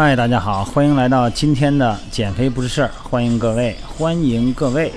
[0.00, 4.92] 嗨，大家好，欢迎来到今天的减肥不是事儿，欢迎各位，欢迎各位。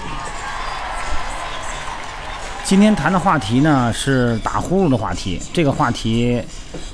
[2.64, 6.40] 今天谈的话题呢是打呼噜的话题，这个话题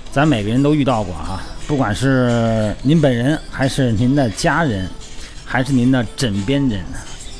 [0.10, 4.90] 咱每个人都遇到过啊，不管是您本人，还是您的家人，
[5.44, 6.82] 还是您的枕边人，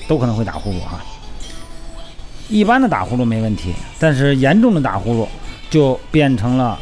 [0.06, 1.00] 都可能会打呼噜哈。
[2.50, 5.28] 一般的打呼噜没问题，但是严重的打呼噜
[5.70, 6.78] 就变成了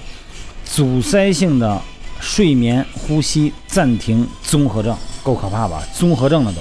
[0.64, 1.80] 阻塞性的。
[2.20, 5.84] 睡眠呼吸暂停综合症够可怕吧？
[5.94, 6.60] 综合症了都。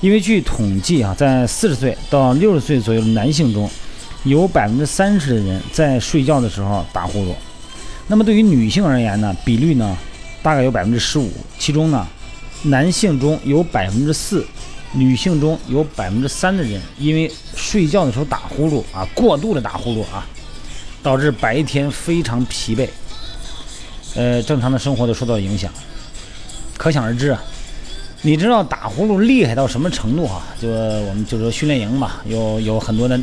[0.00, 3.68] 因为据统计啊，在四十岁到六十岁左右的男性中，
[4.24, 7.34] 有百分之三十的人在睡觉的时候打呼噜。
[8.06, 9.96] 那么对于女性而言呢，比率呢
[10.42, 11.30] 大概有百分之十五。
[11.58, 12.06] 其中呢，
[12.62, 14.46] 男性中有百分之四，
[14.92, 20.24] 女性中有百分之三的人因为睡觉的时候打呼噜啊，过度的打呼噜啊，
[21.02, 22.88] 导致白天非常疲惫。
[24.18, 25.72] 呃，正常的生活都受到影响，
[26.76, 27.40] 可想而知啊。
[28.22, 30.42] 你知道打呼噜厉害到什么程度哈？
[30.60, 33.16] 就我们就是说训练营吧，有有很多的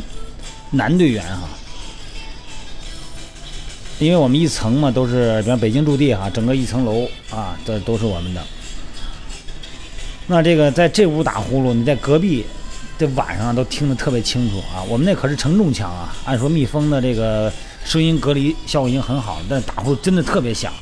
[0.70, 1.50] 男队员哈，
[3.98, 8.42] 因为我们一层嘛都是，比方北京驻地哈，整个一层楼啊，这都是我们的。
[10.26, 12.46] 那这个在这屋打呼噜，你在隔壁，
[12.98, 14.80] 这晚上都听得特别清楚啊。
[14.88, 17.52] 我们那可是承重墙啊，按说密封的这个
[17.84, 20.72] 声音隔离效果已经很好了，但打呼噜真的特别响。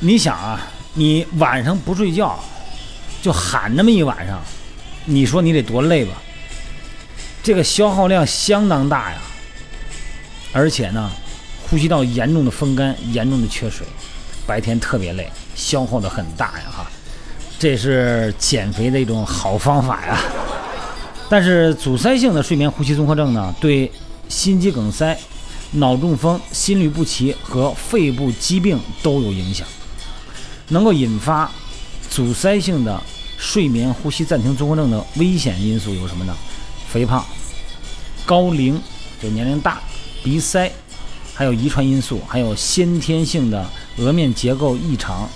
[0.00, 0.60] 你想啊，
[0.94, 2.38] 你晚上不睡觉，
[3.20, 4.40] 就喊那么一晚上，
[5.06, 6.12] 你说你得多累吧？
[7.42, 9.16] 这个消耗量相当大呀，
[10.52, 11.10] 而且呢，
[11.68, 13.84] 呼吸道严重的风干，严重的缺水，
[14.46, 16.86] 白天特别累，消耗的很大呀哈。
[17.58, 20.16] 这是减肥的一种好方法呀。
[21.28, 23.90] 但是阻塞性的睡眠呼吸综合症呢，对
[24.28, 25.18] 心肌梗塞、
[25.72, 29.66] 脑中风、心律不齐和肺部疾病都有影响。
[30.68, 31.50] 能够引发
[32.10, 33.02] 阻塞性的
[33.38, 36.34] 睡眠呼吸暂停综合症的危险因素有什么呢？
[36.90, 37.24] 肥胖、
[38.24, 38.80] 高龄
[39.22, 39.80] 就年龄大、
[40.22, 40.70] 鼻塞，
[41.34, 43.66] 还有遗传因素，还有先天性的
[43.98, 45.28] 额面结构异常、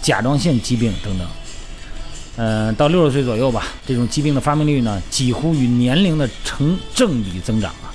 [0.00, 1.28] 甲状腺疾病等等。
[2.36, 7.94] 嗯，到六十岁左右吧，这种疾病的发病率呢，几乎与年龄的成正比增长啊。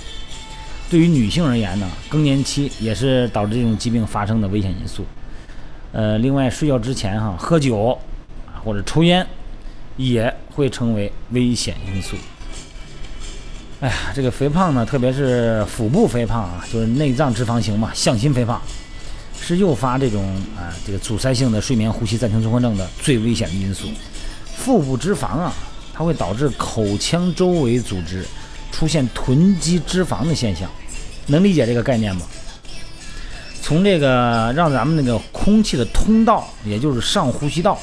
[0.90, 5.06] 对于女性而言呢，更年期也是导致这种疾病发生的危险因素。
[5.92, 8.00] 呃，另外睡觉之前哈喝酒
[8.48, 9.26] 啊或者抽烟
[9.98, 12.16] 也会成为危险因素。
[13.82, 18.62] 哎呀，这个肥胖呢，特别是腹部肥胖啊，就是内脏脂肪型嘛，向心肥胖，
[19.40, 20.24] 是诱发这种
[20.58, 23.88] 啊这个阻塞性的睡眠呼吸暂停综合症的最危险的因素。
[24.56, 25.54] 腹部脂肪啊，
[25.94, 28.26] 它会导致口腔周围组织
[28.72, 30.70] 出现囤积脂肪的现象，
[31.28, 32.24] 能理解这个概念吗？
[33.70, 37.78] 从这个让咱们那个空气的通道，也就是上呼吸道，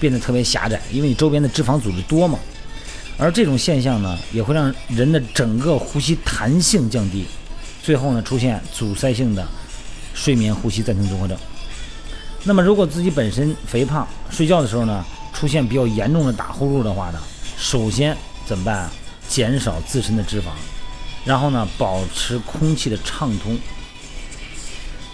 [0.00, 2.36] 变得特别狭窄，因为你周边的脂肪组织多嘛。
[3.16, 7.24] 而这种现象呢，也会让人的整个呼吸弹性降低，
[7.80, 9.46] 最后呢出现阻塞性的
[10.12, 11.38] 睡眠呼吸暂停综合症。
[12.42, 17.20] 那么如果自己本身肥胖，睡觉的时候呢出现比较严重的打呼噜的话呢，
[17.56, 18.90] 首先怎么办？
[19.28, 20.46] 减少自身的脂肪，
[21.24, 23.56] 然后呢保持空气的畅通。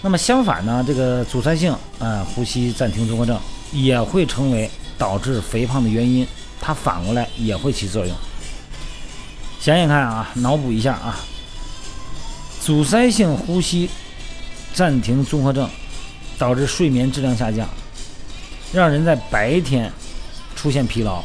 [0.05, 3.39] 那么相反呢，这个阻塞性啊呼吸暂停综合症
[3.71, 6.27] 也会成为导致肥胖的原因，
[6.61, 8.15] 它反过来也会起作用。
[9.59, 11.17] 想想看啊，脑补一下啊，
[12.61, 13.89] 阻塞性呼吸
[14.75, 15.67] 暂停综合症
[16.37, 17.67] 导致睡眠质量下降，
[18.71, 19.91] 让人在白天
[20.55, 21.23] 出现疲劳、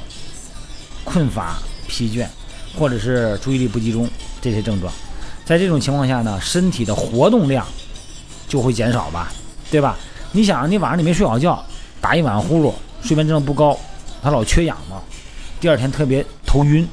[1.05, 2.27] 困乏、疲倦，
[2.79, 4.09] 或者是注意力不集中
[4.41, 4.91] 这些症状。
[5.45, 7.67] 在这种情况下呢，身体的活动量。
[8.50, 9.32] 就会减少吧，
[9.70, 9.97] 对吧？
[10.32, 11.64] 你想，你晚上你没睡好觉，
[12.00, 13.79] 打一晚上呼噜，睡眠质量不高，
[14.20, 15.00] 他老缺氧嘛，
[15.61, 16.87] 第二天特别头晕，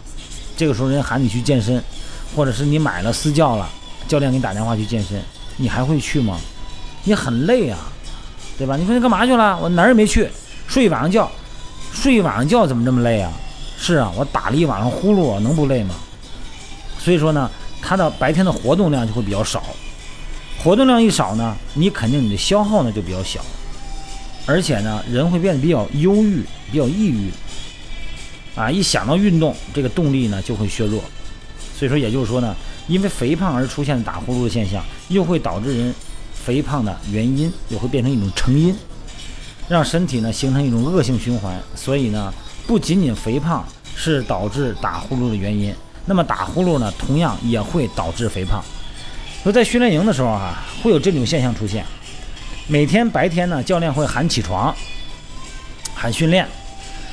[0.55, 1.83] 这个时候人喊你去健身，
[2.35, 3.67] 或者是你买了私教了，
[4.07, 5.19] 教练给你打电话去健身，
[5.55, 6.37] 你还会去吗？
[7.05, 7.79] 你很累啊，
[8.55, 8.77] 对吧？
[8.77, 9.57] 你说你干嘛去了？
[9.59, 10.29] 我哪儿也没去，
[10.67, 11.27] 睡一晚上觉，
[11.91, 13.33] 睡一晚上觉怎么这么累啊？
[13.79, 15.95] 是啊，我打了一晚上呼噜，能不累吗？
[16.99, 17.49] 所以说呢，
[17.81, 19.63] 他的白天的活动量就会比较少。
[20.63, 23.39] 活动量一少呢，你肯定你的消耗呢就比较小，
[24.45, 27.31] 而且呢，人会变得比较忧郁、比较抑郁，
[28.55, 31.01] 啊，一想到运动，这个动力呢就会削弱。
[31.77, 32.55] 所以说，也就是说呢，
[32.87, 35.93] 因为肥胖而出现打呼噜的现象，又会导致人
[36.33, 38.75] 肥胖的原因，又会变成一种成因，
[39.69, 41.55] 让身体呢形成一种恶性循环。
[41.75, 42.33] 所以呢，
[42.65, 43.63] 不仅仅肥胖
[43.95, 45.73] 是导致打呼噜的原因，
[46.05, 48.61] 那么打呼噜呢，同样也会导致肥胖。
[49.47, 51.85] 说在训练营的时候哈，会有这种现象出现，
[52.67, 54.75] 每天白天呢，教练会喊起床，
[55.95, 56.45] 喊训练。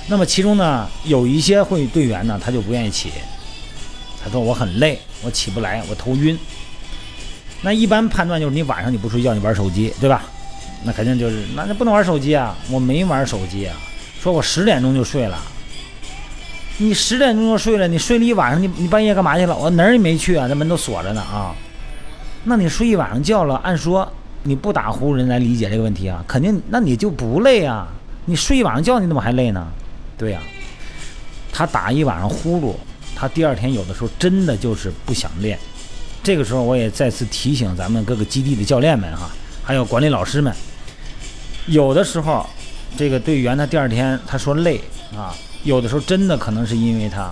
[0.09, 3.13] 那么其中呢，有一些会队员呢，他就不愿意起，
[4.21, 6.37] 他说我很累，我起不来，我头晕。
[7.63, 10.25] 那一般判断就是你晚上你不睡觉，你玩手机，对吧？
[10.83, 12.57] 那肯定就是，那那不能玩手机啊！
[12.69, 13.77] 我没玩手机啊，
[14.21, 15.39] 说我十点钟就睡了。
[16.79, 19.57] 你十点钟就睡了，你睡了一晚上，你你半夜干嘛去了？
[19.57, 21.55] 我哪儿也没去啊，那门都锁着呢啊。
[22.45, 24.11] 那你睡一晚上觉了，按说
[24.43, 27.89] 你不打呼人来理解这个问题啊，肯定那你就不累啊。
[28.27, 29.67] 你睡一晚上觉，你怎么还累呢？
[30.17, 30.41] 对呀，
[31.53, 32.75] 他打一晚上呼噜，
[33.15, 35.59] 他第二天有的时候真的就是不想练。
[36.23, 39.31] 这个时候我也再次提醒咱们各个基地的教练们哈，
[39.63, 40.55] 还有管理老师们，
[41.67, 42.47] 有的时候
[42.97, 44.81] 这个队员他第二天他说累
[45.15, 47.31] 啊，有的时候真的可能是因为他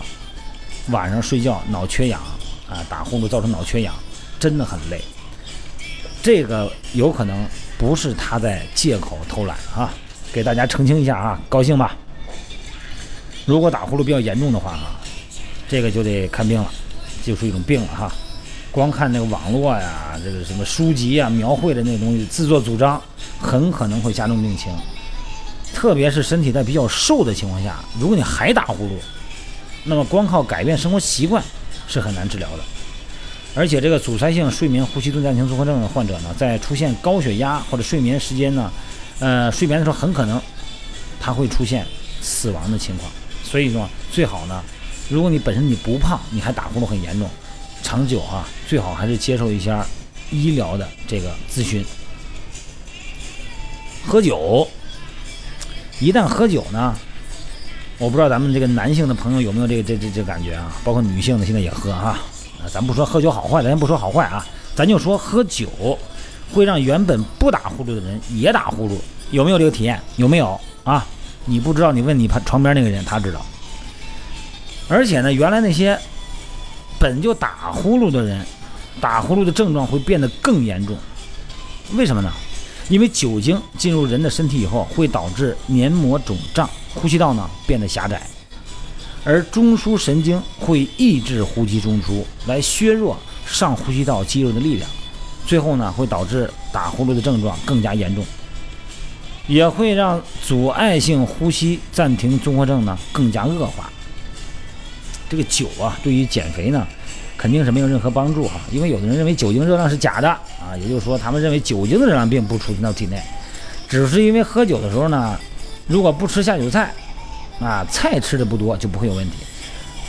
[0.89, 2.21] 晚上睡觉脑缺氧
[2.69, 3.95] 啊，打呼噜造成脑缺氧，
[4.43, 5.01] 真的很累。
[6.21, 7.47] 这个有可能
[7.79, 9.95] 不是他在借口偷懒啊，
[10.33, 11.97] 给大家澄清一下啊，高兴吧？
[13.47, 14.99] 如果打呼噜比较严重的话啊，
[15.69, 16.69] 这个就得看病了，
[17.25, 18.13] 就是一种病了哈。
[18.73, 23.01] 光看那个网络呀，这个什么书籍呀，描绘的那东西，自作主张，
[23.41, 24.73] 很可能会加重病情。
[25.73, 28.91] 特别是身体在比较瘦的情况下，如果你还打呼噜，
[29.85, 31.41] 那么光靠改变生活习惯
[31.87, 32.65] 是很难治疗的。
[33.55, 38.73] 而且这个阻塞性睡眠呼吸顿暂停综合症的患者呢，在出现高血压或者睡眠时间呢，
[39.19, 40.41] 呃，睡眠的时候很可能
[41.21, 41.87] 他会出现
[42.21, 43.11] 死亡的情况。
[43.45, 44.63] 所以说，最好呢，
[45.11, 47.29] 如果你本身你不胖，你还打呼噜很严重，
[47.83, 49.85] 长久啊，最好还是接受一下
[50.31, 51.85] 医疗的这个咨询。
[54.07, 54.67] 喝酒，
[56.01, 56.97] 一旦喝酒呢，
[57.99, 60.75] 我不知道咱们这个男性的朋友有没有这个这这这感觉啊？
[60.83, 62.19] 包括女性的现在也喝哈，
[62.71, 64.45] 咱不说喝酒好坏，咱先不说好坏啊，
[64.75, 65.69] 咱就说喝酒
[66.53, 68.93] 会让原本不打呼噜的人也打呼噜，
[69.31, 70.01] 有没有这个体验？
[70.17, 71.07] 有没有啊？
[71.45, 73.45] 你不知道，你问你旁床边那个人，他知道。
[74.89, 75.99] 而且呢，原来那些
[76.99, 78.45] 本就打呼噜的人，
[79.01, 80.97] 打呼噜的症状会变得更严重。
[81.95, 82.31] 为什么呢？
[82.89, 88.29] 因为酒精进入人的身体以后，会导致黏膜肿胀，呼吸道呢变得狭窄，
[89.25, 93.17] 而中枢神经会抑制呼吸中枢，来削弱
[93.47, 94.89] 上呼吸道肌肉的力量，
[95.47, 98.25] 最后呢会导致打呼噜的症状更加严重。
[99.49, 103.91] 也会让阻碍性呼吸暂停综合症呢更加恶化。
[105.29, 106.87] 这个酒啊，对于减肥呢，
[107.37, 108.61] 肯定是没有任何帮助哈。
[108.71, 113.21] 因为有的人认为酒精热量是假的啊，也就是说，他们认为酒精的热量并不储存到体内，
[113.89, 115.37] 只是因为喝酒的时候呢，
[115.89, 116.95] 如果不吃下酒菜，
[117.61, 119.37] 啊，菜吃的不多就不会有问题。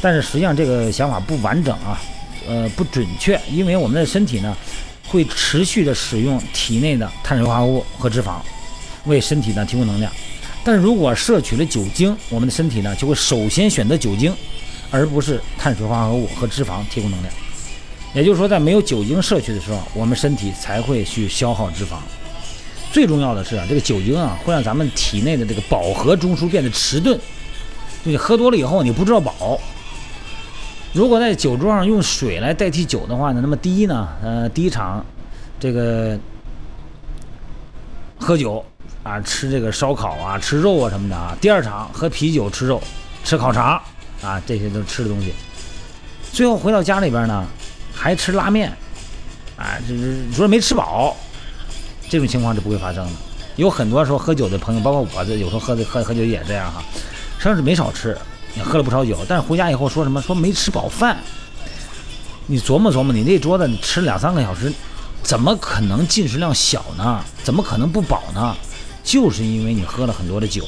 [0.01, 2.01] 但是实际上这个想法不完整啊，
[2.47, 4.55] 呃，不准确，因为我们的身体呢，
[5.07, 8.35] 会持续的使用体内的碳水化合物和脂肪。
[9.05, 10.09] 为身体呢提供能量，
[10.63, 14.33] 但如果摄取了酒精，我们的身体呢就会首先选择酒精，
[14.91, 17.33] 而不是碳水化合物和脂肪提供能量。
[18.13, 21.97] 也就是说，在没有酒精摄取的时候，我们身体才会去消耗脂肪。
[22.93, 27.17] 最重要的是啊，这个酒精啊会让咱们体内的这个饱和中枢变得迟钝，
[28.05, 29.59] 就你喝多了以后你不知道饱。
[30.93, 35.03] 如果在酒桌上用水来代替酒的话呢，那么第一呢，呃，第一场
[35.59, 36.17] 这个
[38.19, 38.63] 喝酒。
[39.01, 41.37] 啊，吃这个烧烤啊，吃肉啊什么的啊。
[41.41, 42.81] 第二场喝啤酒、吃肉、
[43.25, 43.77] 吃烤肠
[44.21, 45.33] 啊，这些都吃的东西。
[46.31, 47.45] 最后回到家里边呢，
[47.93, 48.71] 还吃拉面，
[49.57, 51.17] 啊，就是说没吃饱，
[52.09, 53.11] 这种情况是不会发生的。
[53.55, 56.83] 有很多说喝酒的朋友，包括我这有时候喝的喝喝酒也这样哈，
[57.39, 58.17] 甚至没少吃，
[58.55, 61.17] 也喝了不少酒，但是回家以后说什么说没吃饱饭。
[62.47, 64.73] 你琢磨琢磨，你那桌子你吃两三个小时，
[65.21, 67.23] 怎么可能进食量小呢？
[67.43, 68.55] 怎么可能不饱呢？
[69.03, 70.65] 就是因为你喝了很多的酒，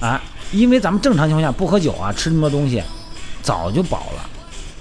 [0.00, 2.82] 啊，因为咱们正常情况下不喝酒啊，吃那么多东西，
[3.42, 4.28] 早就饱了。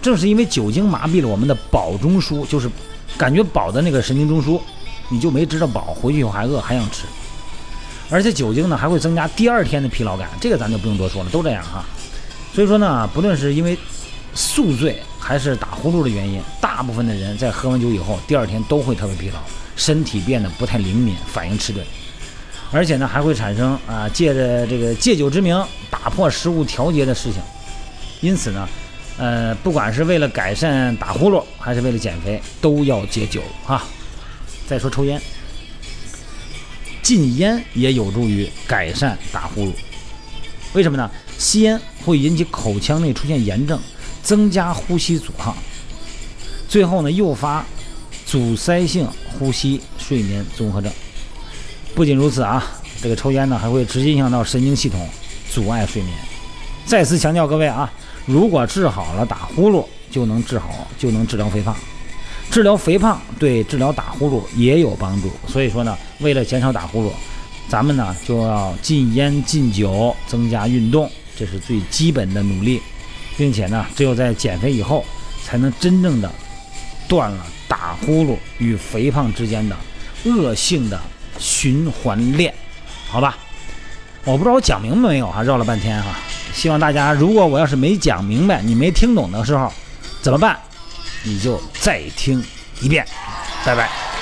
[0.02, 2.70] 正是因为酒精麻痹了我们的饱中枢，就是
[3.18, 4.60] 感觉饱的那个神经中枢，
[5.10, 7.06] 你就没知道饱，回去以后还饿，还想吃。
[8.10, 11.84] 而且酒精呢，还会增加第二天的疲劳感，这个咱就不用多说了，都这样哈。
[12.54, 13.78] 所以说呢，不论是因为
[14.36, 19.40] 宿醉还是打呼噜的原因，大部分的人在喝完酒以后，第二天都会特别疲劳。
[19.76, 21.84] 身体变得不太灵敏，反应迟钝，
[22.72, 27.42] 而且呢还会产生啊借着这个借酒之名打破食物调节的事情。
[28.22, 28.70] 因此呢，
[29.18, 33.88] 呃，不管是为了改善打呼噜，还是为了减肥，都要戒酒啊。
[34.68, 35.22] 再说抽烟，
[37.02, 39.72] 禁烟也有助于改善打呼噜。
[40.74, 41.10] 为什么呢？
[41.38, 43.80] 吸烟会引起口腔内出现炎症，
[44.22, 45.56] 增加呼吸阻抗，
[46.68, 47.66] 最后呢诱发
[48.26, 49.08] 阻塞性。
[49.40, 50.94] 呼吸睡眠综合症。
[51.96, 52.64] 不仅如此啊，
[53.02, 55.10] 这个抽烟呢还会直接影响到神经系统，
[55.50, 56.16] 阻碍睡眠。
[56.86, 57.92] 再次强调各位啊，
[58.26, 61.76] 如果治好了打呼噜，就能治好，就能治疗肥胖。
[62.52, 65.32] 治疗肥胖对治疗打呼噜也有帮助。
[65.48, 67.12] 所以说呢，为了减少打呼噜，
[67.68, 72.82] 咱们呢就要禁烟禁酒，增加运动，这是最基本的努力，
[73.38, 75.04] 并且呢，只有在减肥以后，
[75.44, 76.30] 才能真正的
[77.08, 79.76] 断了打呼噜与肥胖之间的
[80.26, 81.00] 恶性的
[81.40, 82.54] 循环链，
[83.08, 83.38] 好吧？
[84.26, 85.42] 我不知道我讲明白没有啊？
[85.42, 86.20] 绕了半天哈。
[86.54, 89.72] 希望大家，如果我要是没讲明白，你没听懂的时候，
[90.22, 90.58] 怎么办？
[91.24, 92.44] 你就再听
[92.80, 93.06] 一遍，
[93.66, 94.13] 拜拜。